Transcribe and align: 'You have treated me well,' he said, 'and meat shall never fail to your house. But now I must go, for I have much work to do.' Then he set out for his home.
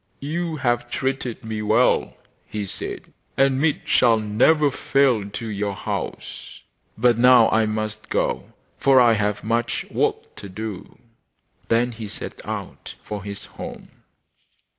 'You 0.19 0.55
have 0.55 0.89
treated 0.89 1.45
me 1.45 1.61
well,' 1.61 2.17
he 2.47 2.65
said, 2.65 3.13
'and 3.37 3.61
meat 3.61 3.81
shall 3.85 4.17
never 4.17 4.71
fail 4.71 5.29
to 5.29 5.45
your 5.45 5.75
house. 5.75 6.61
But 6.97 7.19
now 7.19 7.51
I 7.51 7.67
must 7.67 8.09
go, 8.09 8.51
for 8.79 8.99
I 8.99 9.13
have 9.13 9.43
much 9.43 9.85
work 9.91 10.35
to 10.37 10.49
do.' 10.49 10.97
Then 11.67 11.91
he 11.91 12.07
set 12.07 12.43
out 12.43 12.95
for 13.03 13.23
his 13.23 13.45
home. 13.45 13.89